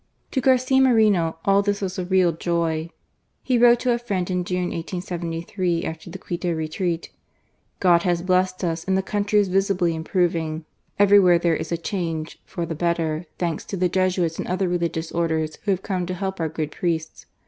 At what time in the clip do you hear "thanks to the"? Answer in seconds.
13.37-13.89